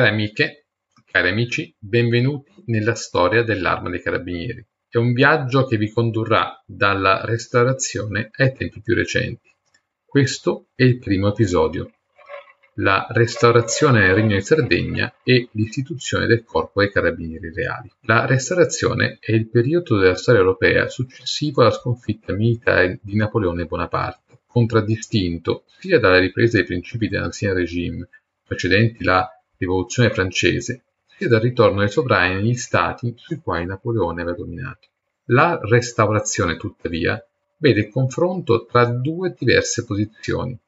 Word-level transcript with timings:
Cari 0.00 0.12
amiche, 0.12 0.68
cari 1.12 1.28
amici, 1.28 1.76
benvenuti 1.78 2.50
nella 2.68 2.94
storia 2.94 3.42
dell'Arma 3.42 3.90
dei 3.90 4.00
Carabinieri. 4.00 4.66
È 4.88 4.96
un 4.96 5.12
viaggio 5.12 5.66
che 5.66 5.76
vi 5.76 5.90
condurrà 5.90 6.58
dalla 6.64 7.26
restaurazione 7.26 8.30
ai 8.38 8.54
tempi 8.54 8.80
più 8.80 8.94
recenti. 8.94 9.54
Questo 10.02 10.68
è 10.74 10.84
il 10.84 10.98
primo 10.98 11.28
episodio. 11.28 11.90
La 12.76 13.08
restaurazione 13.10 14.00
nel 14.00 14.14
Regno 14.14 14.36
di 14.36 14.40
Sardegna 14.40 15.16
e 15.22 15.50
l'istituzione 15.52 16.24
del 16.24 16.44
Corpo 16.44 16.80
dei 16.80 16.90
Carabinieri 16.90 17.52
Reali. 17.52 17.92
La 18.04 18.24
restaurazione 18.24 19.18
è 19.20 19.32
il 19.32 19.50
periodo 19.50 19.98
della 19.98 20.14
storia 20.14 20.40
europea 20.40 20.88
successivo 20.88 21.60
alla 21.60 21.72
sconfitta 21.72 22.32
militare 22.32 23.00
di 23.02 23.16
Napoleone 23.16 23.66
Bonaparte, 23.66 24.38
contraddistinto 24.46 25.64
sia 25.78 25.98
dalla 25.98 26.18
ripresa 26.18 26.56
dei 26.56 26.64
principi 26.64 27.06
dell'Ancien 27.06 27.52
Regime, 27.52 28.08
precedenti 28.46 29.04
la 29.04 29.30
rivoluzione 29.60 30.10
francese, 30.10 30.84
sia 31.06 31.28
dal 31.28 31.40
ritorno 31.40 31.80
dei 31.80 31.90
sovrani 31.90 32.34
negli 32.34 32.54
stati 32.54 33.12
sui 33.16 33.40
quali 33.40 33.66
Napoleone 33.66 34.22
aveva 34.22 34.36
dominato. 34.36 34.88
La 35.26 35.60
restaurazione, 35.62 36.56
tuttavia, 36.56 37.22
vede 37.58 37.80
il 37.80 37.90
confronto 37.90 38.64
tra 38.64 38.86
due 38.86 39.34
diverse 39.38 39.84
posizioni. 39.84 40.58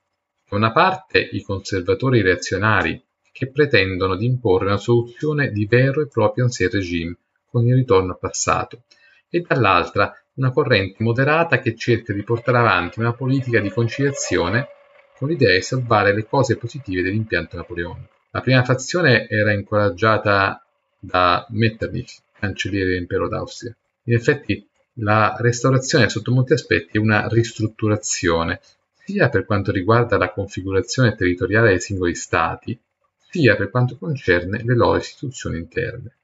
Da 0.48 0.56
una 0.56 0.73
parte 0.73 1.18
i 1.18 1.42
conservatori 1.42 2.20
reazionari 2.20 3.02
che 3.32 3.51
pretendono 3.51 4.15
di 4.15 4.26
imporre 4.26 4.66
una 4.66 4.76
soluzione 4.76 5.51
di 5.51 5.65
vero 5.65 6.02
e 6.02 6.09
proprio 6.09 6.45
ancien 6.45 6.68
regime 6.68 7.16
con 7.46 7.66
il 7.66 7.74
ritorno 7.74 8.12
al 8.12 8.18
passato, 8.18 8.82
e 9.30 9.40
dall'altra 9.40 10.15
una 10.34 10.51
corrente 10.51 11.02
moderata 11.02 11.60
che 11.60 11.74
cerca 11.74 12.12
di 12.12 12.23
portare 12.23 12.59
avanti 12.59 13.01
una 13.01 13.15
politica 13.15 13.59
di 13.59 13.71
conciliazione 13.71 14.68
con 15.16 15.29
l'idea 15.29 15.54
di 15.54 15.62
salvare 15.62 16.15
le 16.15 16.27
cose 16.27 16.56
positive 16.56 17.02
dell'impianto 17.02 17.56
napoleonico. 17.56 18.21
La 18.35 18.41
prima 18.41 18.65
fazione 18.65 19.29
era 19.29 19.52
incoraggiata 19.52 20.65
da 20.99 21.47
Metternich, 21.51 22.23
cancelliere 22.33 22.89
dell'impero 22.89 23.29
d'Austria. 23.29 23.77
In 24.05 24.15
effetti 24.15 24.66
la 24.95 25.37
restaurazione 25.39 26.09
sotto 26.09 26.33
molti 26.33 26.55
aspetti 26.55 26.97
è 26.97 27.01
una 27.01 27.29
ristrutturazione, 27.29 28.61
sia 29.05 29.29
per 29.29 29.45
quanto 29.45 29.71
riguarda 29.71 30.16
la 30.16 30.30
configurazione 30.30 31.15
territoriale 31.15 31.69
dei 31.69 31.80
singoli 31.80 32.15
stati, 32.15 32.79
sia 33.29 33.55
per 33.55 33.69
quanto 33.69 33.99
concerne 33.99 34.63
le 34.65 34.77
loro 34.77 34.96
istituzioni 34.96 35.59
interne. 35.59 36.17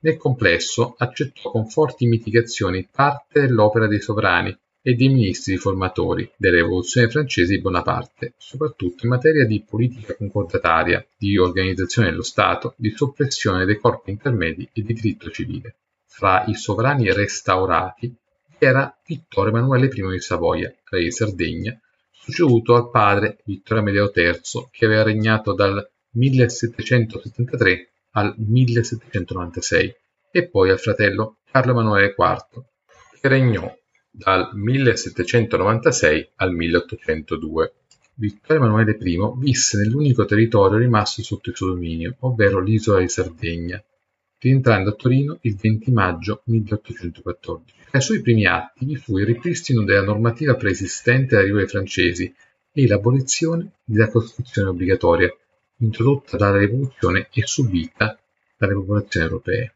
Nel 0.00 0.18
complesso 0.18 0.96
accettò 0.98 1.50
con 1.50 1.66
forti 1.66 2.04
mitigazioni 2.04 2.86
parte 2.90 3.40
dell'opera 3.40 3.86
dei 3.86 4.02
sovrani 4.02 4.54
e 4.88 4.94
dei 4.94 5.08
ministri 5.08 5.54
riformatori 5.54 6.30
della 6.36 6.58
Rivoluzione 6.58 7.10
francese 7.10 7.56
di 7.56 7.60
Bonaparte, 7.60 8.34
soprattutto 8.36 9.02
in 9.02 9.10
materia 9.10 9.44
di 9.44 9.64
politica 9.68 10.14
concordataria, 10.14 11.04
di 11.18 11.36
organizzazione 11.36 12.10
dello 12.10 12.22
Stato, 12.22 12.74
di 12.76 12.92
soppressione 12.94 13.64
dei 13.64 13.80
corpi 13.80 14.10
intermedi 14.10 14.62
e 14.72 14.82
di 14.82 14.94
diritto 14.94 15.28
civile. 15.30 15.74
Fra 16.06 16.44
i 16.46 16.54
sovrani 16.54 17.12
restaurati 17.12 18.14
era 18.58 18.96
Vittorio 19.04 19.50
Emanuele 19.50 19.86
I 19.86 20.08
di 20.08 20.20
Savoia, 20.20 20.72
re 20.84 21.00
di 21.00 21.10
Sardegna, 21.10 21.76
succeduto 22.12 22.76
al 22.76 22.88
padre 22.88 23.38
Vittorio 23.44 23.82
Amedeo 23.82 24.12
III, 24.14 24.68
che 24.70 24.84
aveva 24.84 25.02
regnato 25.02 25.52
dal 25.52 25.84
1773 26.12 27.90
al 28.12 28.36
1796, 28.38 29.96
e 30.30 30.48
poi 30.48 30.70
al 30.70 30.78
fratello 30.78 31.38
Carlo 31.50 31.72
Emanuele 31.72 32.14
IV, 32.16 32.64
che 33.20 33.26
regnò 33.26 33.68
dal 34.16 34.50
1796 34.54 36.30
al 36.36 36.52
1802. 36.54 37.74
Vittorio 38.14 38.62
Emanuele 38.62 38.96
I 38.98 39.18
visse 39.36 39.76
nell'unico 39.76 40.24
territorio 40.24 40.78
rimasto 40.78 41.22
sotto 41.22 41.50
il 41.50 41.56
suo 41.56 41.66
dominio, 41.68 42.16
ovvero 42.20 42.60
l'isola 42.60 43.00
di 43.00 43.08
Sardegna, 43.10 43.82
rientrando 44.38 44.90
a 44.90 44.94
Torino 44.94 45.36
il 45.42 45.54
20 45.54 45.92
maggio 45.92 46.40
1814. 46.44 47.74
Tra 47.90 47.98
i 47.98 48.02
suoi 48.02 48.22
primi 48.22 48.46
atti 48.46 48.86
vi 48.86 48.96
fu 48.96 49.18
il 49.18 49.26
ripristino 49.26 49.84
della 49.84 50.02
normativa 50.02 50.54
preesistente 50.54 51.34
dall'arrivo 51.34 51.58
dei 51.58 51.68
francesi 51.68 52.34
e 52.72 52.86
l'abolizione 52.86 53.72
della 53.84 54.08
Costituzione 54.08 54.70
obbligatoria, 54.70 55.30
introdotta 55.80 56.38
dalla 56.38 56.56
Rivoluzione 56.56 57.28
e 57.30 57.46
subita 57.46 58.18
dalle 58.56 58.72
popolazioni 58.72 59.26
europee. 59.26 59.74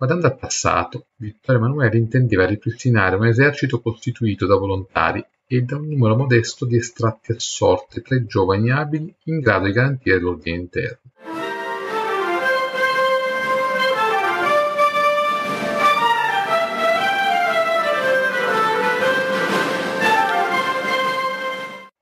Guardando 0.00 0.28
al 0.28 0.38
passato, 0.38 1.08
Vittorio 1.16 1.60
Emanuele 1.60 1.98
intendeva 1.98 2.46
ripristinare 2.46 3.16
un 3.16 3.26
esercito 3.26 3.82
costituito 3.82 4.46
da 4.46 4.56
volontari 4.56 5.22
e 5.46 5.60
da 5.60 5.76
un 5.76 5.88
numero 5.88 6.16
modesto 6.16 6.64
di 6.64 6.78
estratti 6.78 7.32
a 7.32 7.34
sorte 7.36 8.00
tra 8.00 8.16
i 8.16 8.24
giovani 8.24 8.70
abili 8.70 9.14
in 9.24 9.40
grado 9.40 9.66
di 9.66 9.72
garantire 9.72 10.18
l'ordine 10.18 10.56
interno. 10.56 11.00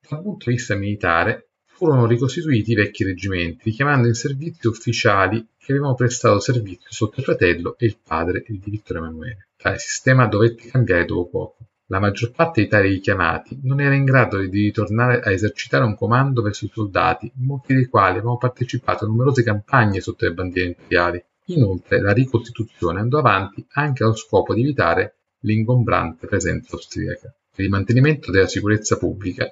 Dal 0.08 0.22
punto 0.22 0.50
di 0.50 0.54
vista 0.54 0.76
militare, 0.76 1.47
furono 1.78 2.06
ricostituiti 2.06 2.72
i 2.72 2.74
vecchi 2.74 3.04
reggimenti, 3.04 3.60
richiamando 3.66 4.08
in 4.08 4.14
servizio 4.14 4.70
ufficiali 4.70 5.46
che 5.56 5.70
avevano 5.70 5.94
prestato 5.94 6.40
servizio 6.40 6.88
sotto 6.90 7.20
il 7.20 7.24
fratello 7.24 7.76
e 7.78 7.86
il 7.86 7.98
padre 8.02 8.42
di 8.44 8.60
Vittorio 8.64 9.04
Emanuele. 9.04 9.50
Tale 9.56 9.78
sistema 9.78 10.26
dovette 10.26 10.70
cambiare 10.70 11.04
dopo 11.04 11.28
poco. 11.28 11.56
La 11.86 12.00
maggior 12.00 12.32
parte 12.32 12.62
di 12.62 12.66
tali 12.66 12.88
richiamati 12.88 13.60
non 13.62 13.80
era 13.80 13.94
in 13.94 14.04
grado 14.04 14.44
di 14.44 14.60
ritornare 14.60 15.20
a 15.20 15.30
esercitare 15.30 15.84
un 15.84 15.94
comando 15.94 16.42
verso 16.42 16.64
i 16.64 16.70
soldati, 16.72 17.30
molti 17.36 17.74
dei 17.74 17.86
quali 17.86 18.16
avevano 18.16 18.38
partecipato 18.38 19.04
a 19.04 19.06
numerose 19.06 19.44
campagne 19.44 20.00
sotto 20.00 20.24
le 20.24 20.34
bandiere 20.34 20.70
imperiali. 20.70 21.24
Inoltre 21.44 22.00
la 22.00 22.12
ricostituzione 22.12 22.98
andò 22.98 23.18
avanti 23.18 23.64
anche 23.74 24.02
allo 24.02 24.16
scopo 24.16 24.52
di 24.52 24.62
evitare 24.62 25.18
l'ingombrante 25.42 26.26
presenza 26.26 26.74
austriaca. 26.74 27.32
Per 27.54 27.64
il 27.64 27.70
mantenimento 27.70 28.32
della 28.32 28.48
sicurezza 28.48 28.98
pubblica 28.98 29.48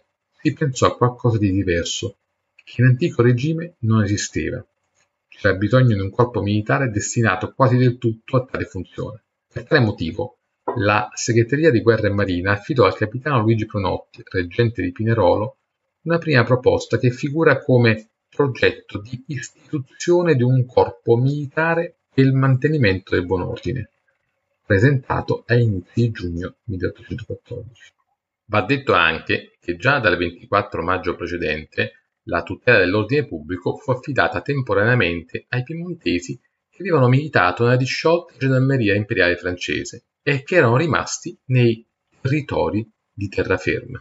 si 0.47 0.53
pensò 0.53 0.87
a 0.87 0.97
qualcosa 0.97 1.39
di 1.39 1.51
diverso, 1.51 2.19
che 2.62 2.81
in 2.81 2.87
antico 2.87 3.21
regime 3.21 3.75
non 3.81 4.05
esisteva. 4.05 4.65
C'era 5.27 5.55
bisogno 5.55 5.97
di 5.97 6.01
un 6.01 6.11
corpo 6.11 6.41
militare 6.41 6.89
destinato 6.89 7.53
quasi 7.53 7.77
del 7.77 7.99
tutto 7.99 8.37
a 8.37 8.45
tale 8.45 8.65
funzione. 8.65 9.25
Per 9.53 9.65
tale 9.65 9.84
motivo, 9.84 10.39
la 10.77 11.11
Segreteria 11.12 11.73
di 11.73 11.83
Guerra 11.83 12.07
e 12.07 12.12
Marina 12.12 12.53
affidò 12.53 12.84
al 12.84 12.95
capitano 12.95 13.41
Luigi 13.41 13.67
Pronotti, 13.67 14.23
reggente 14.25 14.83
di 14.83 14.93
Pinerolo, 14.93 15.57
una 16.03 16.19
prima 16.19 16.45
proposta 16.45 16.97
che 16.97 17.11
figura 17.11 17.61
come 17.61 18.11
progetto 18.28 19.01
di 19.01 19.25
istituzione 19.27 20.37
di 20.37 20.45
un 20.45 20.65
corpo 20.65 21.17
militare 21.17 21.97
per 22.15 22.25
il 22.25 22.33
mantenimento 22.33 23.17
del 23.17 23.27
buon 23.27 23.43
ordine, 23.43 23.91
presentato 24.65 25.43
a 25.45 25.57
inizi 25.57 26.03
di 26.03 26.11
giugno 26.13 26.55
1814. 26.67 27.95
Va 28.49 28.63
detto 28.63 28.93
anche 28.93 29.56
che 29.66 29.75
già 29.75 29.99
dal 29.99 30.16
24 30.16 30.81
maggio 30.81 31.16
precedente 31.16 31.94
la 32.27 32.44
tutela 32.44 32.78
dell'ordine 32.78 33.27
pubblico 33.27 33.75
fu 33.75 33.91
affidata 33.91 34.41
temporaneamente 34.41 35.47
ai 35.49 35.65
piemontesi 35.65 36.41
che 36.71 36.82
avevano 36.82 37.09
militato 37.09 37.65
nella 37.65 37.75
disciolta 37.75 38.34
gendarmeria 38.38 38.94
imperiale 38.94 39.34
francese 39.34 40.04
e 40.22 40.44
che 40.44 40.54
erano 40.54 40.77
rimasti 40.77 41.37
nei 41.47 41.84
territori 42.21 42.88
di 43.12 43.28
terraferma. 43.28 44.00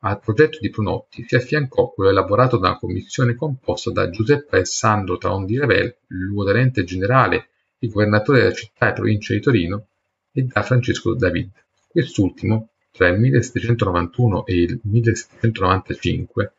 Al 0.00 0.18
progetto 0.18 0.58
di 0.60 0.70
Prunotti 0.70 1.24
si 1.24 1.36
affiancò 1.36 1.92
quello 1.92 2.10
elaborato 2.10 2.56
da 2.58 2.70
una 2.70 2.78
commissione 2.78 3.36
composta 3.36 3.92
da 3.92 4.10
Giuseppe 4.10 4.56
Alessandro 4.56 5.18
Traondi 5.18 5.56
Revel, 5.56 5.98
luogotenente 6.08 6.82
generale 6.82 7.50
e 7.78 7.86
governatore 7.86 8.40
della 8.40 8.52
città 8.52 8.88
e 8.88 8.92
provincia 8.92 9.32
di 9.34 9.40
Torino, 9.40 9.86
e 10.32 10.42
da 10.42 10.62
Francesco 10.62 11.14
David. 11.14 11.52
Quest'ultimo 11.86 12.70
tra 12.96 13.08
il 13.08 13.20
1791 13.20 14.46
e 14.46 14.54
il 14.54 14.80
1795 14.82 16.52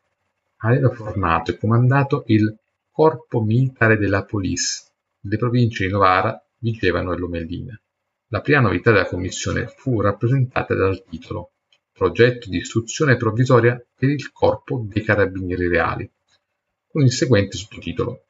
aveva 0.58 0.92
formato 0.92 1.50
e 1.50 1.58
comandato 1.58 2.26
il 2.28 2.56
Corpo 2.92 3.42
Militare 3.42 3.98
della 3.98 4.24
Police 4.24 4.86
delle 5.20 5.38
province 5.38 5.86
di 5.86 5.92
Novara, 5.92 6.40
Vigevano 6.60 7.14
e 7.14 7.18
Lomellina. 7.18 7.82
La 8.28 8.42
prima 8.42 8.60
novità 8.60 8.92
della 8.92 9.08
commissione 9.08 9.66
fu 9.66 10.00
rappresentata 10.00 10.76
dal 10.76 11.04
titolo 11.10 11.54
Progetto 11.92 12.52
di 12.52 12.58
istruzione 12.58 13.18
provvisoria 13.18 13.84
per 13.96 14.10
il 14.10 14.32
Corpo 14.32 14.86
dei 14.88 15.04
Carabinieri 15.04 15.68
Reali, 15.68 16.08
con 16.88 17.02
il 17.02 17.12
seguente 17.12 17.58
sottotitolo 17.58 18.27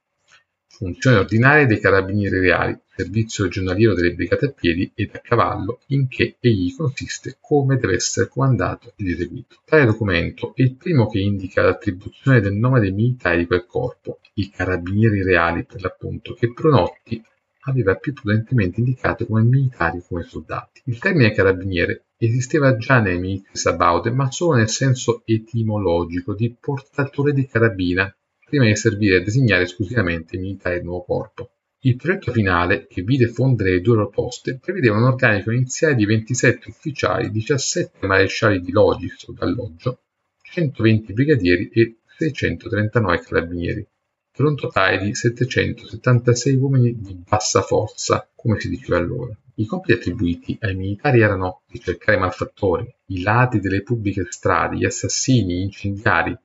Funzione 0.78 1.18
ordinaria 1.18 1.66
dei 1.66 1.80
Carabinieri 1.80 2.38
Reali, 2.38 2.80
servizio 2.96 3.48
giornaliero 3.48 3.96
delle 3.96 4.14
brigate 4.14 4.46
a 4.46 4.52
piedi 4.52 4.92
ed 4.94 5.10
a 5.12 5.22
cavallo, 5.22 5.80
in 5.88 6.08
che 6.08 6.36
egli 6.40 6.76
consiste, 6.76 7.40
come 7.42 7.78
deve 7.78 7.96
essere 7.96 8.28
comandato 8.28 8.94
ed 8.96 9.08
eseguito. 9.08 9.56
Tale 9.66 9.86
documento 9.86 10.54
è 10.54 10.62
il 10.62 10.76
primo 10.76 11.08
che 11.08 11.18
indica 11.18 11.64
l'attribuzione 11.64 12.42
del 12.42 12.54
nome 12.54 12.80
dei 12.80 12.92
militari 12.92 13.40
di 13.40 13.48
quel 13.48 13.66
corpo, 13.66 14.20
i 14.36 14.52
Carabinieri 14.52 15.24
Reali 15.24 15.66
per 15.66 15.82
l'appunto, 15.82 16.36
che 16.36 16.54
Pronotti 16.54 17.20
aveva 17.62 17.96
più 17.96 18.14
prudentemente 18.14 18.80
indicato 18.80 19.26
come 19.26 19.42
militari 19.42 19.98
e 19.98 20.04
come 20.08 20.22
soldati. 20.22 20.84
Il 20.86 21.00
termine 21.00 21.32
carabiniere 21.32 22.04
esisteva 22.18 22.78
già 22.78 23.00
nelle 23.00 23.18
milizie 23.18 23.50
sabaude, 23.56 24.12
ma 24.12 24.30
solo 24.32 24.58
nel 24.58 24.70
senso 24.70 25.24
etimologico 25.26 26.36
di 26.36 26.56
portatore 26.60 27.34
di 27.34 27.48
carabina 27.48 28.16
prima 28.48 28.64
di 28.64 28.78
servire 28.78 29.18
a 29.18 29.22
designare 29.22 29.64
esclusivamente 29.64 30.38
i 30.38 30.40
militari 30.40 30.78
del 30.78 30.86
nuovo 30.86 31.04
corpo. 31.04 31.52
Il 31.82 31.98
progetto 31.98 32.32
finale, 32.32 32.88
che 32.88 33.02
vide 33.02 33.28
fondere 33.28 33.72
le 33.72 33.82
due 33.82 33.96
proposte, 33.98 34.58
prevedeva 34.58 34.96
un 34.96 35.04
organico 35.04 35.52
iniziale 35.52 35.96
di 35.96 36.06
27 36.06 36.70
ufficiali, 36.70 37.30
17 37.30 38.08
marescialli 38.08 38.62
di 38.62 38.72
logis 38.72 39.26
o 39.28 39.34
d'alloggio, 39.34 40.00
120 40.42 41.14
brigadieri 41.14 41.70
e 41.74 41.98
639 42.18 43.20
carabinieri, 43.20 43.86
per 44.32 44.46
un 44.46 44.56
totale 44.56 44.98
di 45.04 45.14
776 45.14 46.56
uomini 46.56 47.00
di 47.00 47.22
bassa 47.28 47.62
forza, 47.62 48.28
come 48.34 48.60
si 48.60 48.70
diceva 48.70 48.98
allora. 48.98 49.38
I 49.56 49.66
compiti 49.66 49.94
attribuiti 49.94 50.58
ai 50.62 50.76
militari 50.76 51.22
erano 51.22 51.64
di 51.68 51.80
cercare 51.80 52.18
malfattori, 52.18 52.92
i 53.08 53.22
ladri 53.22 53.60
delle 53.60 53.82
pubbliche 53.82 54.26
strade, 54.30 54.78
gli 54.78 54.86
assassini, 54.86 55.58
gli 55.58 55.62
incendiari, 55.62 56.38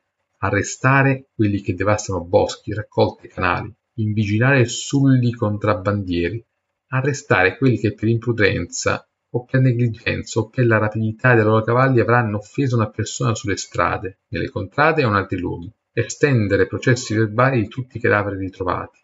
arrestare 0.45 1.29
quelli 1.35 1.61
che 1.61 1.75
devastano 1.75 2.25
boschi, 2.25 2.75
raccolte 2.75 3.29
canali, 3.29 3.73
invigilare 3.95 4.65
sulli 4.65 5.33
contrabbandieri, 5.33 6.45
arrestare 6.89 7.57
quelli 7.57 7.79
che 7.79 7.95
per 7.95 8.09
imprudenza 8.09 9.07
o 9.35 9.45
per 9.45 9.61
negligenza 9.61 10.41
o 10.41 10.49
per 10.49 10.67
la 10.67 10.79
rapidità 10.79 11.35
dei 11.35 11.45
loro 11.45 11.63
cavalli 11.63 12.01
avranno 12.01 12.39
offeso 12.39 12.75
una 12.75 12.91
persona 12.91 13.35
sulle 13.35 13.57
strade, 13.57 14.19
nelle 14.29 14.51
contrade 14.51 15.05
o 15.05 15.09
in 15.09 15.15
altri 15.15 15.39
luoghi, 15.39 15.73
estendere 15.93 16.67
processi 16.67 17.15
verbali 17.15 17.61
di 17.61 17.69
tutti 17.69 17.99
i 17.99 18.01
cadaveri 18.01 18.39
ritrovati, 18.39 18.99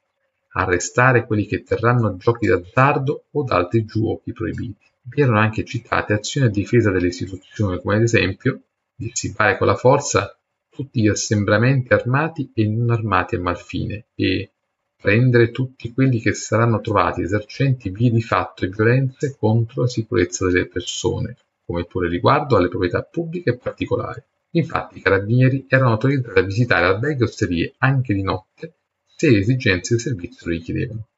arrestare 0.55 1.25
quelli 1.25 1.47
che 1.47 1.63
terranno 1.63 2.17
giochi 2.17 2.49
d'azzardo 2.49 3.27
o 3.31 3.45
altri 3.47 3.85
giochi 3.85 4.33
proibiti. 4.33 4.87
Vi 5.03 5.23
erano 5.23 5.39
anche 5.39 5.65
citate 5.65 6.15
azioni 6.15 6.49
a 6.49 6.51
difesa 6.51 6.91
delle 6.91 7.07
istituzioni, 7.07 7.81
come 7.81 7.95
ad 7.95 8.03
esempio 8.03 8.63
dissipare 8.95 9.57
con 9.57 9.69
la 9.69 9.77
forza 9.77 10.38
tutti 10.79 11.01
gli 11.01 11.09
assembramenti 11.09 11.93
armati 11.93 12.53
e 12.55 12.65
non 12.69 12.91
armati 12.91 13.35
a 13.35 13.41
malfine 13.41 14.05
e 14.15 14.53
prendere 14.97 15.51
tutti 15.51 15.93
quelli 15.93 16.21
che 16.21 16.35
saranno 16.35 16.81
trovati 16.81 17.21
esercenti 17.21 17.91
vie 17.91 18.13
di 18.13 18.23
fatto 18.23 18.65
e 18.65 18.69
violenze 18.69 19.35
contro 19.37 19.83
la 19.83 19.89
sicurezza 19.89 20.47
delle 20.47 20.69
persone, 20.69 21.37
come 21.67 21.85
pure 21.85 22.09
riguardo 22.09 22.55
alle 22.55 22.69
proprietà 22.69 23.03
pubbliche 23.03 23.51
e 23.51 23.57
particolari. 23.57 24.23
Infatti 24.51 24.99
i 24.99 25.01
carabinieri 25.03 25.67
erano 25.69 25.91
autorizzati 25.91 26.39
a 26.39 26.43
visitare 26.43 26.87
alberghi 26.87 27.23
e 27.23 27.25
osterie 27.25 27.75
anche 27.79 28.15
di 28.15 28.23
notte 28.23 28.75
se 29.17 29.33
le 29.33 29.39
esigenze 29.39 29.95
del 29.95 30.03
servizio 30.03 30.47
lo 30.47 30.53
richiedevano. 30.53 31.09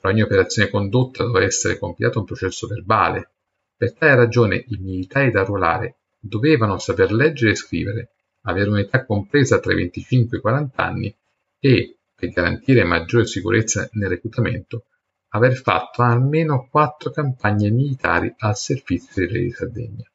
Per 0.00 0.10
ogni 0.10 0.22
operazione 0.22 0.70
condotta 0.70 1.22
doveva 1.22 1.46
essere 1.46 1.78
compilato 1.78 2.18
un 2.18 2.24
processo 2.24 2.66
verbale. 2.66 3.30
Per 3.76 3.92
tale 3.94 4.16
ragione 4.16 4.64
i 4.66 4.76
militari 4.80 5.30
da 5.30 5.42
arruolare 5.42 5.98
dovevano 6.18 6.78
saper 6.78 7.12
leggere 7.12 7.52
e 7.52 7.54
scrivere, 7.54 8.10
avere 8.42 8.70
un'età 8.70 9.04
compresa 9.04 9.58
tra 9.60 9.72
i 9.72 9.76
25 9.76 10.36
e 10.36 10.38
i 10.38 10.42
40 10.42 10.84
anni 10.84 11.16
e, 11.58 11.98
per 12.14 12.30
garantire 12.30 12.84
maggiore 12.84 13.26
sicurezza 13.26 13.88
nel 13.92 14.08
reclutamento, 14.08 14.86
aver 15.30 15.54
fatto 15.54 16.02
almeno 16.02 16.68
quattro 16.70 17.10
campagne 17.10 17.70
militari 17.70 18.32
al 18.38 18.56
servizio 18.56 19.12
dei 19.14 19.32
re 19.32 19.40
di 19.40 19.50
Sardegna 19.50 20.10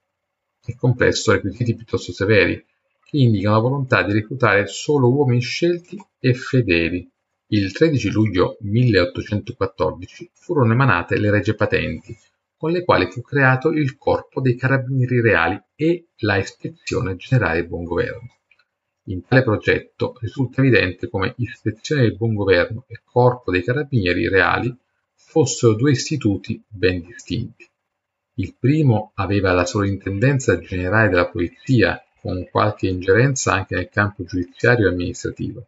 e 0.65 0.75
complesso 0.75 1.31
requisiti 1.31 1.75
piuttosto 1.75 2.11
severi, 2.11 2.55
che 2.55 3.17
indicano 3.17 3.55
la 3.55 3.61
volontà 3.61 4.01
di 4.01 4.13
reclutare 4.13 4.65
solo 4.65 5.11
uomini 5.11 5.41
scelti 5.41 5.97
e 6.19 6.33
fedeli. 6.33 7.07
Il 7.47 7.71
13 7.71 8.09
luglio 8.09 8.57
1814 8.61 10.31
furono 10.33 10.73
emanate 10.73 11.19
le 11.19 11.29
regie 11.29 11.53
patenti, 11.53 12.17
con 12.65 12.73
le 12.73 12.83
quali 12.83 13.11
fu 13.11 13.21
creato 13.21 13.69
il 13.69 13.95
Corpo 13.95 14.41
dei 14.41 14.55
Carabinieri 14.55 15.21
Reali 15.21 15.61
e 15.75 16.07
la 16.21 16.37
Ispezione 16.37 17.15
Generale 17.15 17.59
del 17.59 17.67
Buon 17.67 17.83
Governo. 17.83 18.27
In 19.09 19.23
tale 19.23 19.43
progetto 19.43 20.17
risulta 20.19 20.61
evidente 20.61 21.07
come 21.07 21.35
Ispezione 21.37 22.01
del 22.01 22.15
Buon 22.15 22.33
Governo 22.33 22.85
e 22.87 23.03
Corpo 23.05 23.51
dei 23.51 23.63
Carabinieri 23.63 24.27
Reali 24.27 24.75
fossero 25.13 25.75
due 25.75 25.91
istituti 25.91 26.59
ben 26.67 27.03
distinti. 27.03 27.69
Il 28.37 28.55
primo 28.59 29.11
aveva 29.13 29.51
la 29.51 29.67
sovrintendenza 29.67 30.57
generale 30.57 31.09
della 31.09 31.29
polizia, 31.29 32.03
con 32.19 32.47
qualche 32.49 32.87
ingerenza 32.87 33.53
anche 33.53 33.75
nel 33.75 33.89
campo 33.89 34.23
giudiziario 34.23 34.87
e 34.87 34.89
amministrativo. 34.89 35.67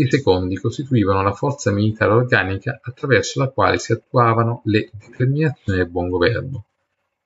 I 0.00 0.08
secondi 0.08 0.54
costituivano 0.54 1.22
la 1.22 1.32
forza 1.32 1.72
militare 1.72 2.12
organica 2.12 2.78
attraverso 2.80 3.40
la 3.40 3.48
quale 3.48 3.78
si 3.78 3.90
attuavano 3.90 4.62
le 4.66 4.90
determinazioni 4.92 5.80
del 5.80 5.90
buon 5.90 6.08
governo, 6.08 6.66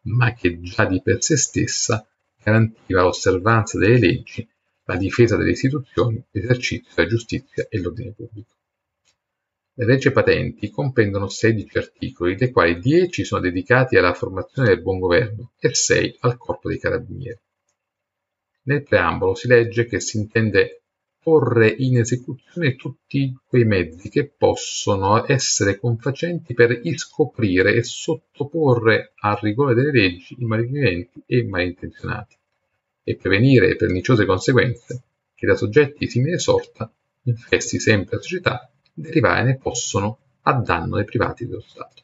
ma 0.05 0.33
che 0.33 0.59
già 0.63 0.87
di 0.87 1.03
per 1.03 1.23
sé 1.23 1.37
stessa 1.37 2.07
garantiva 2.43 3.03
l'osservanza 3.03 3.77
delle 3.77 3.99
leggi, 3.99 4.49
la 4.85 4.97
difesa 4.97 5.37
delle 5.37 5.51
istituzioni, 5.51 6.25
l'esercizio 6.31 6.93
della 6.95 7.09
giustizia 7.09 7.67
e 7.69 7.79
l'ordine 7.79 8.13
pubblico. 8.13 8.55
Le 9.75 9.85
leggi 9.85 10.11
patenti 10.11 10.71
comprendono 10.71 11.29
sedici 11.29 11.77
articoli, 11.77 12.37
dei 12.37 12.51
quali 12.51 12.79
dieci 12.79 13.23
sono 13.23 13.43
dedicati 13.43 13.99
alla 13.99 14.15
formazione 14.15 14.69
del 14.69 14.81
buon 14.81 14.99
governo 14.99 15.53
e 15.59 15.75
sei 15.75 16.17
al 16.21 16.39
corpo 16.39 16.71
dei 16.71 16.79
carabinieri. 16.79 17.39
Nel 18.63 18.83
preambolo 18.83 19.35
si 19.35 19.47
legge 19.47 19.85
che 19.85 20.01
si 20.01 20.17
intende 20.17 20.82
porre 21.23 21.69
in 21.69 21.99
esecuzione 21.99 22.75
tutti 22.75 23.33
quei 23.47 23.65
mezzi 23.65 24.09
che 24.09 24.27
possono 24.27 25.25
essere 25.27 25.79
confacenti 25.79 26.53
per 26.53 26.81
iscoprire 26.83 27.75
e 27.75 27.85
sottoporre 27.85 29.13
al 29.21 29.39
rigore 29.41 29.75
delle 29.75 29.93
leggi 29.93 30.35
i 30.39 30.45
malviventi 30.45 31.23
e 31.25 31.39
i 31.39 31.45
malintenzionati, 31.45 32.37
e 33.05 33.17
prevenire 33.17 33.77
perniciose 33.77 34.25
conseguenze 34.25 35.03
che 35.35 35.47
da 35.47 35.55
soggetti 35.55 36.09
simile 36.09 36.39
sorta 36.39 36.93
infesti 37.25 37.79
sempre 37.79 38.17
la 38.17 38.23
società 38.23 38.71
derivare 38.93 39.45
ne 39.45 39.57
possono 39.59 40.19
a 40.43 40.53
danno 40.55 40.97
dei 40.97 41.05
privati 41.05 41.47
dello 41.47 41.61
Stato. 41.61 42.03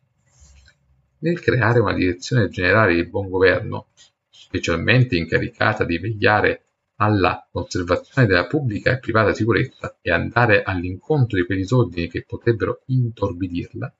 Nel 1.18 1.40
creare 1.40 1.80
una 1.80 1.92
direzione 1.92 2.48
generale 2.48 2.94
di 2.94 3.04
buon 3.04 3.28
governo, 3.28 3.88
specialmente 4.28 5.16
incaricata 5.16 5.84
di 5.84 5.98
vegliare 5.98 6.67
alla 7.00 7.46
conservazione 7.50 8.26
della 8.26 8.46
pubblica 8.46 8.92
e 8.92 8.98
privata 8.98 9.34
sicurezza 9.34 9.98
e 10.00 10.10
andare 10.10 10.62
all'incontro 10.62 11.38
di 11.38 11.44
quei 11.44 11.58
disordini 11.58 12.08
che 12.08 12.24
potrebbero 12.26 12.82
intorbidirla, 12.86 13.94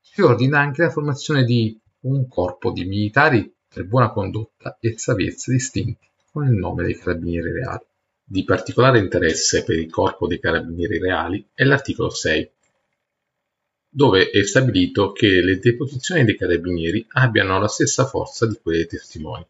si 0.00 0.22
ordina 0.22 0.58
anche 0.58 0.82
la 0.82 0.90
formazione 0.90 1.44
di 1.44 1.78
un 2.00 2.26
corpo 2.28 2.70
di 2.70 2.84
militari 2.84 3.52
per 3.68 3.86
buona 3.86 4.10
condotta 4.10 4.78
e 4.80 4.94
savezza 4.96 5.52
distinti 5.52 6.08
con 6.32 6.46
il 6.46 6.54
nome 6.54 6.84
dei 6.84 6.96
carabinieri 6.96 7.52
reali. 7.52 7.84
Di 8.24 8.44
particolare 8.44 9.00
interesse 9.00 9.64
per 9.64 9.76
il 9.76 9.90
Corpo 9.90 10.28
dei 10.28 10.38
Carabinieri 10.38 11.00
Reali 11.00 11.48
è 11.52 11.64
l'articolo 11.64 12.10
6, 12.10 12.48
dove 13.88 14.30
è 14.30 14.44
stabilito 14.44 15.10
che 15.10 15.40
le 15.42 15.58
deposizioni 15.58 16.24
dei 16.24 16.36
carabinieri 16.36 17.04
abbiano 17.08 17.58
la 17.58 17.66
stessa 17.66 18.06
forza 18.06 18.46
di 18.46 18.56
quelle 18.62 18.78
dei 18.78 18.86
testimoni. 18.86 19.44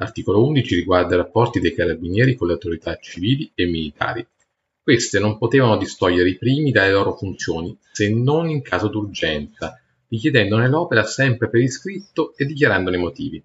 L'articolo 0.00 0.44
11 0.44 0.76
riguarda 0.76 1.14
i 1.14 1.18
rapporti 1.18 1.58
dei 1.58 1.74
carabinieri 1.74 2.36
con 2.36 2.46
le 2.46 2.52
autorità 2.52 2.96
civili 2.98 3.50
e 3.52 3.66
militari. 3.66 4.24
Queste 4.80 5.18
non 5.18 5.38
potevano 5.38 5.76
distogliere 5.76 6.28
i 6.28 6.38
primi 6.38 6.70
dalle 6.70 6.92
loro 6.92 7.16
funzioni, 7.16 7.76
se 7.90 8.08
non 8.08 8.48
in 8.48 8.62
caso 8.62 8.86
d'urgenza, 8.86 9.76
richiedendone 10.06 10.68
l'opera 10.68 11.02
sempre 11.02 11.50
per 11.50 11.60
iscritto 11.60 12.32
e 12.36 12.46
dichiarandone 12.46 12.96
i 12.96 13.00
motivi. 13.00 13.42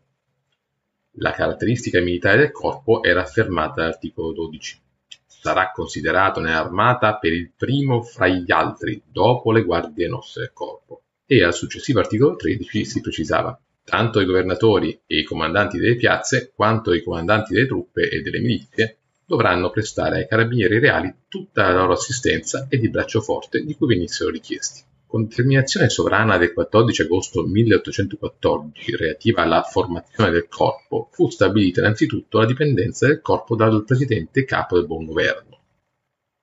La 1.18 1.32
caratteristica 1.32 2.00
militare 2.02 2.38
del 2.38 2.52
corpo 2.52 3.02
era 3.02 3.24
affermata 3.24 3.82
dall'articolo 3.82 4.32
12. 4.32 4.80
Sarà 5.26 5.72
considerato 5.72 6.40
nell'armata 6.40 7.18
per 7.18 7.34
il 7.34 7.52
primo 7.58 8.04
fra 8.04 8.28
gli 8.28 8.52
altri, 8.52 9.02
dopo 9.12 9.52
le 9.52 9.64
guardie 9.64 10.08
nostre 10.08 10.44
del 10.44 10.54
corpo. 10.54 11.02
E 11.26 11.44
al 11.44 11.54
successivo 11.54 12.00
articolo 12.00 12.36
13 12.36 12.86
si 12.86 13.02
precisava 13.02 13.60
tanto 13.84 14.20
i 14.20 14.26
governatori 14.26 15.02
e 15.06 15.20
i 15.20 15.24
comandanti 15.24 15.78
delle 15.78 15.96
piazze 15.96 16.52
quanto 16.56 16.94
i 16.94 17.04
comandanti 17.04 17.54
delle 17.54 17.68
truppe 17.68 18.10
e 18.10 18.22
delle 18.22 18.40
milizie 18.40 18.98
dovranno 19.26 19.70
prestare 19.70 20.18
ai 20.18 20.28
carabinieri 20.28 20.80
reali 20.80 21.14
tutta 21.28 21.64
la 21.64 21.74
loro 21.74 21.94
assistenza 21.94 22.68
e 22.70 22.78
di 22.78 22.90
braccio 22.90 23.22
forte 23.22 23.64
di 23.64 23.76
cui 23.76 23.88
venissero 23.88 24.30
richiesti. 24.30 24.82
Con 25.14 25.28
determinazione 25.28 25.90
sovrana 25.90 26.38
del 26.38 26.54
14 26.54 27.04
agosto 27.04 27.44
1814 27.44 28.96
relativa 28.96 29.44
alla 29.44 29.62
formazione 29.62 30.32
del 30.32 30.48
corpo, 30.48 31.10
fu 31.12 31.30
stabilita 31.30 31.82
innanzitutto 31.82 32.40
la 32.40 32.46
dipendenza 32.46 33.06
del 33.06 33.22
corpo 33.22 33.56
dal 33.56 33.84
presidente 33.86 34.44
capo 34.44 34.76
del 34.76 34.88
buon 34.88 35.06
governo. 35.06 35.60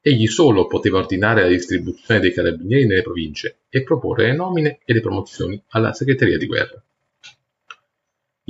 Egli 0.01 0.29
solo 0.29 0.67
poteva 0.67 0.99
ordinare 0.99 1.43
la 1.43 1.49
distribuzione 1.49 2.21
dei 2.21 2.33
carabinieri 2.33 2.87
nelle 2.87 3.03
province 3.03 3.63
e 3.69 3.83
proporre 3.83 4.27
le 4.27 4.37
nomine 4.37 4.79
e 4.85 4.95
le 4.95 5.01
promozioni 5.01 5.61
alla 5.71 5.93
segreteria 5.93 6.39
di 6.39 6.47
guerra. 6.47 6.83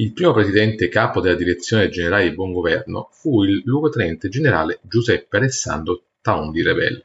Il 0.00 0.14
primo 0.14 0.32
presidente 0.32 0.88
capo 0.88 1.20
della 1.20 1.34
direzione 1.34 1.90
generale 1.90 2.26
di 2.26 2.34
buon 2.34 2.54
governo 2.54 3.10
fu 3.12 3.44
il 3.44 3.60
luogotenente 3.66 4.30
generale 4.30 4.80
Giuseppe 4.80 5.36
Alessandro 5.36 6.04
Taundi 6.22 6.62
Rebel. 6.62 7.04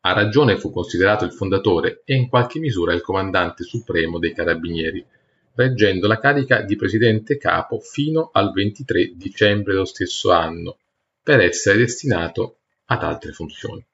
A 0.00 0.12
ragione 0.14 0.56
fu 0.56 0.72
considerato 0.72 1.26
il 1.26 1.32
fondatore 1.32 2.00
e 2.06 2.14
in 2.14 2.30
qualche 2.30 2.60
misura 2.60 2.94
il 2.94 3.02
comandante 3.02 3.62
supremo 3.62 4.18
dei 4.18 4.32
carabinieri, 4.32 5.04
reggendo 5.54 6.06
la 6.06 6.18
carica 6.18 6.62
di 6.62 6.76
presidente 6.76 7.36
capo 7.36 7.78
fino 7.80 8.30
al 8.32 8.52
23 8.52 9.16
dicembre 9.16 9.74
dello 9.74 9.84
stesso 9.84 10.30
anno, 10.30 10.78
per 11.22 11.40
essere 11.40 11.76
destinato 11.76 12.60
ad 12.86 13.02
altre 13.02 13.32
funzioni. 13.32 13.84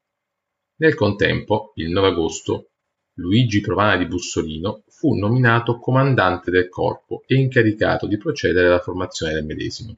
Nel 0.76 0.94
contempo, 0.94 1.72
il 1.74 1.90
9 1.90 2.06
agosto, 2.06 2.68
Luigi 3.14 3.60
Provana 3.60 3.96
di 3.96 4.06
Bussolino 4.06 4.84
fu 5.00 5.14
nominato 5.14 5.78
comandante 5.78 6.50
del 6.50 6.68
corpo 6.68 7.22
e 7.26 7.34
incaricato 7.36 8.06
di 8.06 8.18
procedere 8.18 8.66
alla 8.66 8.80
formazione 8.80 9.32
del 9.32 9.46
medesimo. 9.46 9.96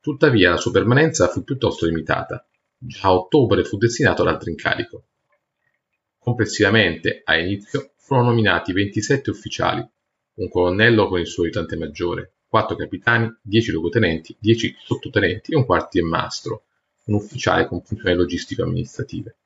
Tuttavia 0.00 0.50
la 0.50 0.58
sua 0.58 0.70
permanenza 0.70 1.26
fu 1.26 1.42
piuttosto 1.42 1.86
limitata. 1.86 2.46
Già 2.78 3.08
a 3.08 3.14
ottobre 3.14 3.64
fu 3.64 3.78
destinato 3.78 4.22
ad 4.22 4.28
altro 4.28 4.48
incarico. 4.48 5.06
Complessivamente, 6.20 7.22
a 7.24 7.36
inizio, 7.36 7.94
furono 7.96 8.28
nominati 8.28 8.72
27 8.72 9.28
ufficiali, 9.28 9.84
un 10.34 10.48
colonnello 10.48 11.08
con 11.08 11.18
il 11.18 11.26
suo 11.26 11.42
aiutante 11.42 11.74
maggiore, 11.76 12.34
4 12.46 12.76
capitani, 12.76 13.28
10 13.42 13.72
luogotenenti, 13.72 14.36
10 14.38 14.76
sottotenenti 14.84 15.52
e 15.52 15.56
un 15.56 15.64
quartier-mastro, 15.66 16.62
un 17.06 17.14
ufficiale 17.14 17.66
con 17.66 17.82
funzioni 17.82 18.14
logistico-amministrative. 18.14 19.36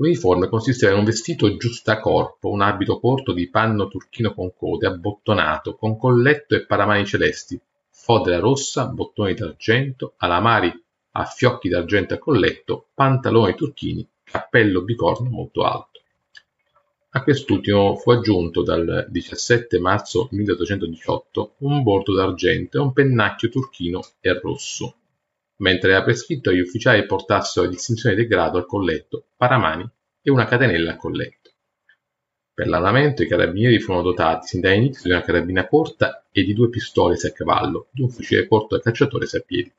L'uniforme 0.00 0.48
consisteva 0.48 0.92
in 0.92 1.00
un 1.00 1.04
vestito 1.04 1.58
giustacorpo, 1.58 2.48
un 2.48 2.62
abito 2.62 2.98
corto 2.98 3.34
di 3.34 3.50
panno 3.50 3.86
turchino 3.86 4.32
con 4.32 4.50
code, 4.56 4.86
abbottonato, 4.86 5.76
con 5.76 5.98
colletto 5.98 6.54
e 6.54 6.64
paramani 6.64 7.04
celesti, 7.04 7.60
fodera 7.90 8.38
rossa, 8.38 8.86
bottoni 8.86 9.34
d'argento, 9.34 10.14
alamari 10.16 10.72
a 11.12 11.24
fiocchi 11.26 11.68
d'argento 11.68 12.14
a 12.14 12.18
colletto, 12.18 12.86
pantaloni 12.94 13.54
turchini, 13.54 14.08
cappello 14.24 14.80
bicorno 14.80 15.28
molto 15.28 15.64
alto. 15.64 16.00
A 17.10 17.22
quest'ultimo 17.22 17.96
fu 17.96 18.10
aggiunto 18.10 18.62
dal 18.62 19.04
17 19.06 19.78
marzo 19.80 20.28
1818 20.30 21.56
un 21.58 21.82
bordo 21.82 22.14
d'argento 22.14 22.78
e 22.78 22.80
un 22.80 22.94
pennacchio 22.94 23.50
turchino 23.50 24.00
e 24.20 24.32
rosso, 24.40 24.94
mentre 25.60 25.90
era 25.90 26.02
prescritto 26.02 26.50
agli 26.50 26.60
ufficiali 26.60 27.06
portassero 27.06 27.64
la 27.64 27.72
distinzione 27.72 28.14
di 28.14 28.26
grado 28.26 28.58
al 28.58 28.66
colletto, 28.66 29.24
paramani 29.36 29.88
e 30.22 30.30
una 30.30 30.46
catenella 30.46 30.92
al 30.92 30.96
colletto. 30.96 31.50
Per 32.52 32.68
l'armamento 32.68 33.22
i 33.22 33.28
carabinieri 33.28 33.78
furono 33.80 34.02
dotati 34.02 34.46
sin 34.46 34.60
dall'inizio 34.60 35.04
di 35.04 35.10
una 35.10 35.22
carabina 35.22 35.66
corta 35.66 36.26
e 36.30 36.44
di 36.44 36.52
due 36.52 36.68
pistole 36.68 37.16
a 37.16 37.32
cavallo, 37.32 37.88
di 37.90 38.02
un 38.02 38.10
fucile 38.10 38.46
corto 38.46 38.76
da 38.76 38.82
cacciatore 38.82 39.26
a 39.32 39.40
piedi. 39.40 39.72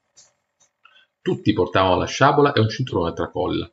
Tutti 1.21 1.53
portavano 1.53 1.97
la 1.97 2.05
sciabola 2.05 2.53
e 2.53 2.59
un 2.59 2.69
cinturone 2.69 3.09
a 3.09 3.13
tracolla. 3.13 3.71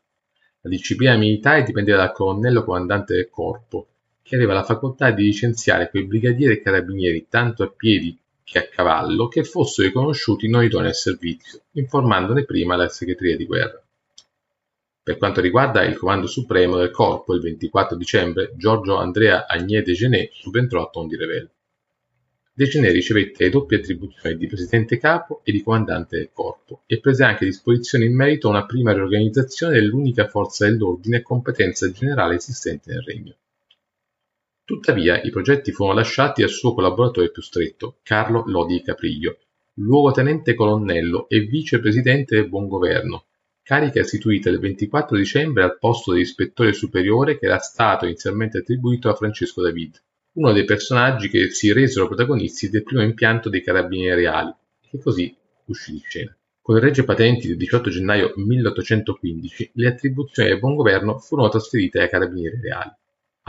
La 0.60 0.68
disciplina 0.68 1.16
militare 1.16 1.62
dipendeva 1.62 1.98
dal 1.98 2.12
colonnello 2.12 2.64
comandante 2.64 3.14
del 3.14 3.30
corpo, 3.30 3.88
che 4.22 4.34
aveva 4.34 4.52
la 4.52 4.64
facoltà 4.64 5.10
di 5.10 5.24
licenziare 5.24 5.88
quei 5.88 6.04
brigadieri 6.04 6.54
e 6.54 6.60
carabinieri 6.60 7.26
tanto 7.30 7.62
a 7.62 7.70
piedi 7.74 8.18
a 8.54 8.66
cavallo 8.66 9.28
che 9.28 9.44
fossero 9.44 9.88
riconosciuti 9.88 10.48
non 10.48 10.64
idonei 10.64 10.88
al 10.88 10.94
servizio, 10.94 11.60
informandone 11.72 12.44
prima 12.44 12.76
la 12.76 12.88
segreteria 12.88 13.36
di 13.36 13.44
guerra. 13.44 13.82
Per 15.02 15.16
quanto 15.18 15.40
riguarda 15.40 15.84
il 15.84 15.96
comando 15.96 16.26
supremo 16.26 16.76
del 16.76 16.90
corpo, 16.90 17.34
il 17.34 17.40
24 17.40 17.96
dicembre 17.96 18.52
Giorgio 18.56 18.96
Andrea 18.96 19.46
Agnès 19.46 19.82
Degenet 19.82 20.30
subentrò 20.32 20.82
a 20.82 20.90
Tondi 20.90 21.16
Revel. 21.16 21.50
Degenet 22.52 22.92
ricevette 22.92 23.44
le 23.44 23.50
doppie 23.50 23.78
attribuzioni 23.78 24.36
di 24.36 24.46
presidente 24.46 24.98
capo 24.98 25.42
e 25.44 25.52
di 25.52 25.62
comandante 25.62 26.16
del 26.16 26.30
corpo 26.32 26.82
e 26.86 27.00
prese 27.00 27.24
anche 27.24 27.44
disposizioni 27.44 28.06
in 28.06 28.16
merito 28.16 28.48
a 28.48 28.50
una 28.50 28.66
prima 28.66 28.92
riorganizzazione 28.92 29.74
dell'unica 29.74 30.26
forza 30.26 30.66
dell'ordine 30.66 31.18
a 31.18 31.22
competenza 31.22 31.90
generale 31.90 32.34
esistente 32.34 32.90
nel 32.90 33.02
regno. 33.02 33.34
Tuttavia 34.68 35.18
i 35.22 35.30
progetti 35.30 35.72
furono 35.72 35.96
lasciati 35.96 36.42
al 36.42 36.50
suo 36.50 36.74
collaboratore 36.74 37.30
più 37.30 37.40
stretto, 37.40 38.00
Carlo 38.02 38.42
Lodi 38.44 38.82
Capriglio, 38.82 39.38
luogotenente 39.76 40.52
colonnello 40.52 41.26
e 41.30 41.40
vicepresidente 41.40 42.34
del 42.34 42.50
Buongoverno, 42.50 43.24
carica 43.62 44.00
istituita 44.00 44.50
il 44.50 44.58
24 44.58 45.16
dicembre 45.16 45.62
al 45.62 45.78
posto 45.78 46.12
di 46.12 46.20
ispettore 46.20 46.74
superiore 46.74 47.38
che 47.38 47.46
era 47.46 47.56
stato 47.56 48.04
inizialmente 48.04 48.58
attribuito 48.58 49.08
a 49.08 49.14
Francesco 49.14 49.62
David, 49.62 50.02
uno 50.32 50.52
dei 50.52 50.66
personaggi 50.66 51.30
che 51.30 51.48
si 51.48 51.72
resero 51.72 52.06
protagonisti 52.06 52.68
del 52.68 52.82
primo 52.82 53.00
impianto 53.00 53.48
dei 53.48 53.62
Carabinieri 53.62 54.20
Reali, 54.20 54.52
che 54.86 54.98
così 54.98 55.34
uscì 55.64 55.92
di 55.92 56.02
scena. 56.06 56.36
Con 56.60 56.76
il 56.76 56.82
Regge 56.82 57.04
Patenti 57.04 57.48
del 57.48 57.56
18 57.56 57.88
gennaio 57.88 58.34
1815 58.36 59.70
le 59.76 59.88
attribuzioni 59.88 60.50
del 60.50 60.58
Buongoverno 60.58 61.16
furono 61.20 61.48
trasferite 61.48 62.02
ai 62.02 62.10
Carabinieri 62.10 62.60
Reali 62.60 62.92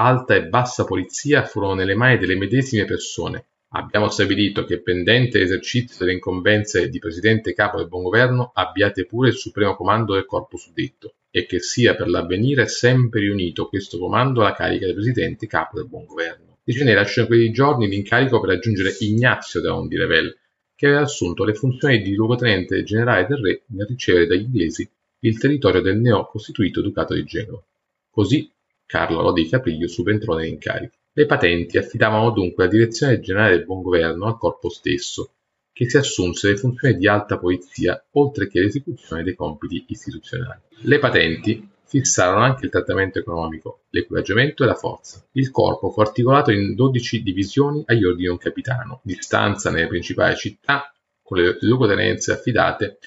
alta 0.01 0.34
e 0.34 0.46
bassa 0.46 0.86
polizia 0.86 1.44
furono 1.44 1.74
nelle 1.74 1.94
mani 1.94 2.18
delle 2.18 2.38
medesime 2.38 2.86
persone. 2.86 3.48
Abbiamo 3.74 4.08
stabilito 4.08 4.63
che, 4.63 4.82
pendente 4.82 5.39
l'esercizio 5.39 5.98
delle 6.00 6.13
incombenze 6.13 6.89
di 6.89 7.00
Presidente 7.00 7.53
Capo 7.53 7.77
del 7.77 7.89
Buongoverno, 7.89 8.51
abbiate 8.53 9.06
pure 9.06 9.27
il 9.27 9.36
supremo 9.36 9.75
comando 9.75 10.13
del 10.13 10.25
corpo 10.25 10.56
suddetto 10.56 11.15
e 11.29 11.46
che 11.46 11.60
sia 11.60 11.96
per 11.96 12.08
l'avvenire 12.08 12.65
sempre 12.68 13.20
riunito 13.20 13.68
questo 13.68 14.00
comando 14.00 14.39
alla 14.39 14.53
carica 14.53 14.86
del 14.86 14.96
Presidente 14.96 15.48
Capo 15.48 15.77
del 15.77 15.89
Buongoverno. 15.89 16.60
De 16.63 16.74
Cenè 16.74 16.94
lasciò 16.94 17.22
in 17.22 17.27
quei 17.27 17.51
giorni 17.51 17.89
l'incarico 17.89 18.39
per 18.39 18.51
aggiungere 18.51 18.96
Ignazio 19.00 19.60
da 19.60 19.75
Ondirevel, 19.75 20.36
che 20.75 20.86
aveva 20.88 21.01
assunto 21.01 21.44
le 21.44 21.53
funzioni 21.53 22.01
di 22.01 22.15
luogotenente 22.15 22.84
generale 22.84 23.27
del 23.27 23.39
re 23.39 23.62
nel 23.68 23.86
ricevere 23.86 24.27
dagli 24.27 24.44
inglesi 24.44 24.89
il 25.20 25.38
territorio 25.38 25.82
del 25.82 26.00
neo-costituito 26.00 26.82
Ducato 26.82 27.13
di 27.13 27.25
Genova. 27.25 27.62
Così 28.10 28.50
Carlo 28.89 29.22
Lodi 29.22 29.48
Capriglio 29.48 29.88
subentrò 29.88 30.34
nell'incarico. 30.34 30.96
Le 31.13 31.27
patenti 31.27 31.77
affidavano 31.77 32.31
dunque 32.31 32.63
la 32.63 32.72
direzione 32.72 33.19
generale 33.19 33.58
del 33.58 33.65
buon 33.65 33.84
governo 33.84 34.25
al 34.25 34.39
corpo 34.39 34.67
stesso, 34.69 35.34
che 35.72 35.88
si 35.88 35.96
assunse 35.96 36.50
le 36.50 36.58
funzioni 36.58 36.98
di 36.98 37.08
alta 37.08 37.38
polizia 37.38 38.03
oltre 38.13 38.48
che 38.48 38.60
l'esecuzione 38.60 39.22
dei 39.22 39.36
compiti 39.36 39.86
istituzionali. 39.89 40.62
Le 40.81 40.98
patenti 40.98 41.69
fissarono 41.86 42.43
anche 42.43 42.65
il 42.65 42.72
trattamento 42.72 43.19
economico, 43.19 43.81
l'equipaggiamento 43.91 44.63
e 44.63 44.65
la 44.65 44.74
forza. 44.74 45.24
Il 45.34 45.51
corpo 45.51 45.91
fu 45.91 46.01
articolato 46.01 46.50
in 46.50 46.74
12 46.74 47.22
divisioni 47.22 47.84
agli 47.86 48.05
ordini 48.05 48.24
di 48.24 48.29
un 48.29 48.38
capitano, 48.38 49.01
di 49.03 49.15
stanza 49.19 49.69
nelle 49.69 49.86
principali 49.86 50.36
città, 50.36 50.91
con 51.22 51.38
le 51.38 51.58
luogotenenze 51.62 52.31
affidate 52.31 52.98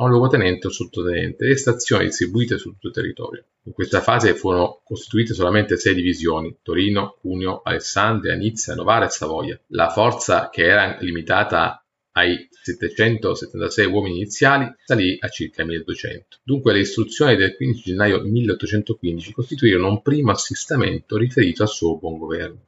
a 0.00 0.04
un 0.04 0.10
luogotenente 0.10 0.68
o 0.68 0.70
sottotenente 0.70 1.46
e 1.46 1.56
stazioni 1.56 2.04
distribuite 2.04 2.56
su 2.56 2.70
tutto 2.70 2.88
il 2.88 2.92
territorio. 2.92 3.44
In 3.64 3.72
questa 3.72 4.00
fase 4.00 4.34
furono 4.34 4.80
costituite 4.84 5.34
solamente 5.34 5.76
sei 5.76 5.94
divisioni, 5.94 6.56
Torino, 6.62 7.16
Cuneo, 7.20 7.62
Alessandria, 7.62 8.34
Nizza, 8.34 8.74
Novara 8.74 9.06
e 9.06 9.10
Savoia. 9.10 9.60
La 9.68 9.90
forza, 9.90 10.50
che 10.50 10.64
era 10.64 10.96
limitata 11.00 11.84
ai 12.12 12.48
776 12.50 13.86
uomini 13.86 14.16
iniziali, 14.16 14.72
salì 14.84 15.16
a 15.20 15.28
circa 15.28 15.64
1200. 15.64 16.38
Dunque 16.42 16.72
le 16.72 16.80
istruzioni 16.80 17.36
del 17.36 17.56
15 17.56 17.82
gennaio 17.82 18.22
1815 18.22 19.32
costituirono 19.32 19.88
un 19.88 20.02
primo 20.02 20.30
assestamento 20.30 21.16
riferito 21.16 21.62
al 21.62 21.68
suo 21.68 21.98
buon 21.98 22.18
governo. 22.18 22.66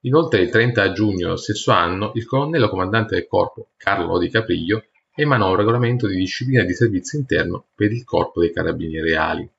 Inoltre 0.00 0.42
il 0.42 0.50
30 0.50 0.92
giugno 0.92 1.24
dello 1.24 1.36
stesso 1.36 1.72
anno 1.72 2.12
il 2.14 2.26
colonnello 2.26 2.68
comandante 2.68 3.14
del 3.14 3.26
corpo, 3.26 3.70
Carlo 3.76 4.18
Di 4.18 4.28
Capriglio, 4.28 4.84
emanò 5.18 5.50
un 5.50 5.56
regolamento 5.56 6.06
di 6.06 6.16
disciplina 6.16 6.62
di 6.62 6.74
servizio 6.74 7.18
interno 7.18 7.68
per 7.74 7.90
il 7.90 8.04
Corpo 8.04 8.40
dei 8.40 8.52
Carabinieri 8.52 9.08
Reali, 9.08 9.50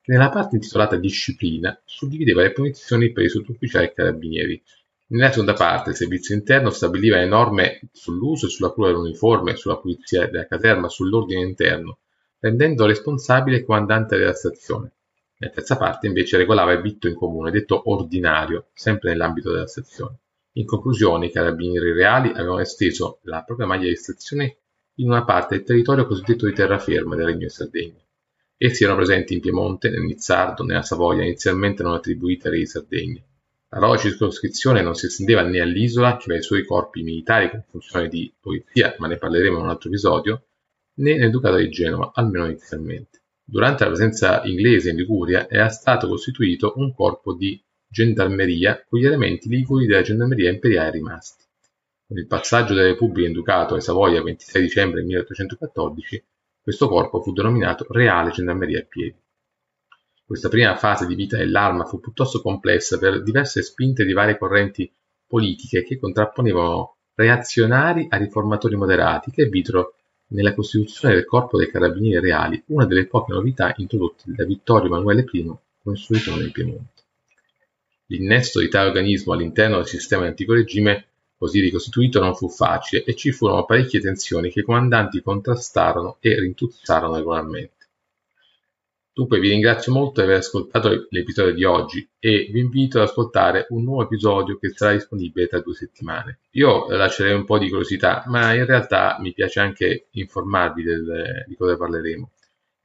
che 0.00 0.10
nella 0.10 0.28
parte 0.28 0.56
intitolata 0.56 0.96
Disciplina 0.96 1.80
suddivideva 1.84 2.42
le 2.42 2.50
punizioni 2.50 3.12
per 3.12 3.24
i 3.24 3.28
sottufficiali 3.28 3.92
carabinieri. 3.94 4.60
Nella 5.06 5.30
seconda 5.30 5.52
parte, 5.52 5.90
il 5.90 5.96
servizio 5.96 6.34
interno 6.34 6.70
stabiliva 6.70 7.16
le 7.16 7.26
norme 7.26 7.80
sull'uso 7.92 8.46
e 8.46 8.48
sulla 8.48 8.70
cura 8.70 8.88
dell'uniforme, 8.88 9.54
sulla 9.54 9.78
pulizia 9.78 10.26
della 10.26 10.46
caserma, 10.46 10.88
sull'ordine 10.88 11.42
interno, 11.42 11.98
rendendo 12.40 12.84
responsabile 12.84 13.58
il 13.58 13.64
comandante 13.64 14.18
della 14.18 14.34
stazione. 14.34 14.90
Nella 15.38 15.52
terza 15.52 15.76
parte 15.76 16.08
invece 16.08 16.36
regolava 16.38 16.72
il 16.72 16.82
vitto 16.82 17.06
in 17.06 17.14
comune, 17.14 17.52
detto 17.52 17.88
ordinario, 17.88 18.66
sempre 18.74 19.10
nell'ambito 19.10 19.52
della 19.52 19.68
stazione. 19.68 20.16
In 20.54 20.66
conclusione, 20.66 21.26
i 21.26 21.32
carabinieri 21.32 21.92
reali 21.92 22.30
avevano 22.30 22.60
esteso 22.60 23.20
la 23.22 23.42
propria 23.42 23.66
maglia 23.66 23.88
di 23.88 23.96
stazione 23.96 24.56
in 24.96 25.08
una 25.08 25.24
parte 25.24 25.56
del 25.56 25.64
territorio 25.64 26.06
cosiddetto 26.06 26.46
di 26.46 26.52
terraferma 26.52 27.16
del 27.16 27.26
Regno 27.26 27.46
di 27.46 27.48
Sardegna. 27.48 28.02
Essi 28.56 28.84
erano 28.84 28.98
presenti 28.98 29.34
in 29.34 29.40
Piemonte, 29.40 29.90
nel 29.90 30.02
Nizzardo, 30.02 30.62
nella 30.62 30.82
Savoia, 30.82 31.24
inizialmente 31.24 31.82
non 31.82 31.94
attribuita 31.94 32.48
ai 32.48 32.54
re 32.54 32.60
di 32.60 32.66
Sardegna. 32.66 33.22
La 33.70 33.80
loro 33.80 33.98
circoscrizione 33.98 34.82
non 34.82 34.94
si 34.94 35.06
estendeva 35.06 35.42
né 35.42 35.60
all'isola, 35.60 36.16
che 36.16 36.24
aveva 36.26 36.38
i 36.38 36.44
suoi 36.44 36.64
corpi 36.64 37.02
militari 37.02 37.50
con 37.50 37.64
funzione 37.68 38.08
di 38.08 38.32
polizia, 38.40 38.94
ma 38.98 39.08
ne 39.08 39.16
parleremo 39.16 39.58
in 39.58 39.64
un 39.64 39.68
altro 39.70 39.88
episodio, 39.88 40.44
né 40.94 41.16
nel 41.16 41.30
Ducato 41.30 41.56
di 41.56 41.68
Genova, 41.70 42.12
almeno 42.14 42.46
inizialmente. 42.46 43.22
Durante 43.44 43.82
la 43.82 43.90
presenza 43.90 44.44
inglese 44.44 44.90
in 44.90 44.96
Liguria 44.96 45.50
era 45.50 45.68
stato 45.68 46.06
costituito 46.06 46.74
un 46.76 46.94
corpo 46.94 47.34
di 47.34 47.60
gendarmeria 47.88 48.84
con 48.88 49.00
gli 49.00 49.06
elementi 49.06 49.48
liguri 49.48 49.86
della 49.86 50.02
gendarmeria 50.02 50.50
imperiale 50.50 50.92
rimasti. 50.92 51.43
Il 52.16 52.28
passaggio 52.28 52.74
della 52.74 52.86
Repubblica 52.86 53.26
in 53.26 53.32
Ducato 53.32 53.74
ai 53.74 53.80
Savoia 53.80 54.18
il 54.18 54.22
26 54.22 54.62
dicembre 54.62 55.02
1814, 55.02 56.24
questo 56.62 56.86
corpo 56.86 57.20
fu 57.20 57.32
denominato 57.32 57.86
Reale 57.88 58.30
Gendarmeria 58.30 58.78
a 58.78 58.84
Piedi. 58.88 59.16
Questa 60.24 60.48
prima 60.48 60.76
fase 60.76 61.08
di 61.08 61.16
vita 61.16 61.36
dell'arma 61.36 61.84
fu 61.86 61.98
piuttosto 61.98 62.40
complessa 62.40 62.98
per 62.98 63.20
diverse 63.20 63.62
spinte 63.62 64.04
di 64.04 64.12
varie 64.12 64.38
correnti 64.38 64.88
politiche 65.26 65.82
che 65.82 65.98
contrapponevano 65.98 66.98
reazionari 67.16 68.06
a 68.08 68.16
riformatori 68.16 68.76
moderati 68.76 69.32
che 69.32 69.46
videro 69.46 69.96
nella 70.28 70.54
costituzione 70.54 71.14
del 71.14 71.24
Corpo 71.24 71.58
dei 71.58 71.68
Carabinieri 71.68 72.24
Reali 72.24 72.62
una 72.66 72.86
delle 72.86 73.08
poche 73.08 73.32
novità 73.32 73.74
introdotte 73.78 74.22
da 74.26 74.44
Vittorio 74.44 74.86
Emanuele 74.86 75.26
I 75.32 75.44
con 75.82 75.94
il 75.94 75.98
suo 75.98 76.14
ritorno 76.14 76.44
in 76.44 76.52
Piemonte. 76.52 77.02
L'innesto 78.06 78.60
di 78.60 78.68
tale 78.68 78.90
organismo 78.90 79.32
all'interno 79.32 79.76
del 79.76 79.88
sistema 79.88 80.22
di 80.22 80.28
antico 80.28 80.54
regime 80.54 81.08
così 81.36 81.60
ricostituito 81.60 82.20
non 82.20 82.34
fu 82.34 82.48
facile 82.48 83.04
e 83.04 83.14
ci 83.14 83.32
furono 83.32 83.64
parecchie 83.64 84.00
tensioni 84.00 84.50
che 84.50 84.60
i 84.60 84.64
comandanti 84.64 85.22
contrastarono 85.22 86.16
e 86.20 86.38
rintuzzarono 86.40 87.16
regolarmente. 87.16 87.72
Dunque 89.14 89.38
vi 89.38 89.48
ringrazio 89.48 89.92
molto 89.92 90.20
di 90.20 90.26
aver 90.26 90.38
ascoltato 90.38 91.06
l'episodio 91.10 91.54
di 91.54 91.62
oggi 91.62 92.08
e 92.18 92.48
vi 92.50 92.58
invito 92.58 92.98
ad 92.98 93.06
ascoltare 93.06 93.66
un 93.68 93.84
nuovo 93.84 94.02
episodio 94.02 94.58
che 94.58 94.72
sarà 94.74 94.94
disponibile 94.94 95.46
tra 95.46 95.60
due 95.60 95.74
settimane. 95.74 96.40
Io 96.52 96.88
lascerei 96.88 97.32
un 97.32 97.44
po' 97.44 97.58
di 97.58 97.68
curiosità, 97.68 98.24
ma 98.26 98.52
in 98.54 98.66
realtà 98.66 99.16
mi 99.20 99.32
piace 99.32 99.60
anche 99.60 100.08
informarvi 100.10 100.82
del, 100.82 101.44
di 101.46 101.54
cosa 101.54 101.76
parleremo. 101.76 102.30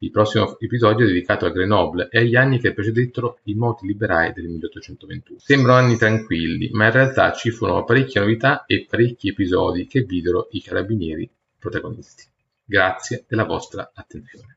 Il 0.01 0.11
prossimo 0.11 0.57
episodio 0.59 1.03
è 1.03 1.09
dedicato 1.09 1.45
a 1.45 1.49
Grenoble 1.49 2.07
e 2.09 2.19
agli 2.19 2.37
anni 2.37 2.57
che 2.57 2.73
precedettero 2.73 3.39
i 3.43 3.53
moti 3.53 3.85
liberai 3.85 4.31
del 4.31 4.45
1821. 4.45 5.39
Sembrano 5.41 5.77
anni 5.77 5.97
tranquilli, 5.97 6.69
ma 6.71 6.85
in 6.85 6.91
realtà 6.93 7.33
ci 7.33 7.51
furono 7.51 7.83
parecchie 7.83 8.21
novità 8.21 8.63
e 8.65 8.85
parecchi 8.89 9.27
episodi 9.27 9.87
che 9.87 10.03
videro 10.03 10.47
i 10.51 10.61
carabinieri 10.61 11.29
protagonisti. 11.59 12.23
Grazie 12.63 13.25
della 13.27 13.43
vostra 13.43 13.91
attenzione. 13.93 14.55